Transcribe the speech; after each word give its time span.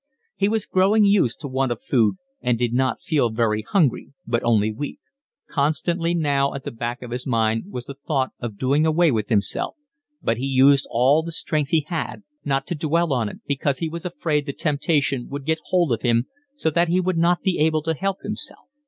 He 0.35 0.49
was 0.49 0.65
growing 0.65 1.05
used 1.05 1.39
to 1.41 1.47
want 1.47 1.71
of 1.71 1.79
food 1.83 2.15
and 2.41 2.57
did 2.57 2.73
not 2.73 2.99
feel 2.99 3.29
very 3.29 3.61
hungry, 3.61 4.13
but 4.25 4.41
only 4.41 4.71
weak. 4.73 4.97
Constantly 5.47 6.15
now 6.15 6.55
at 6.55 6.63
the 6.63 6.71
back 6.71 7.03
of 7.03 7.11
his 7.11 7.27
mind 7.27 7.65
was 7.71 7.83
the 7.85 7.93
thought 7.93 8.31
of 8.39 8.57
doing 8.57 8.83
away 8.83 9.11
with 9.11 9.29
himself, 9.29 9.75
but 10.19 10.37
he 10.37 10.45
used 10.45 10.87
all 10.89 11.21
the 11.21 11.31
strength 11.31 11.69
he 11.69 11.85
had 11.87 12.23
not 12.43 12.65
to 12.65 12.73
dwell 12.73 13.13
on 13.13 13.29
it, 13.29 13.41
because 13.45 13.77
he 13.77 13.89
was 13.89 14.03
afraid 14.03 14.47
the 14.47 14.53
temptation 14.53 15.29
would 15.29 15.45
get 15.45 15.59
hold 15.65 15.91
of 15.93 16.01
him 16.01 16.25
so 16.55 16.71
that 16.71 16.87
he 16.89 16.99
would 16.99 17.19
not 17.19 17.43
be 17.43 17.59
able 17.59 17.83
to 17.83 17.93
help 17.93 18.23
himself. 18.23 18.65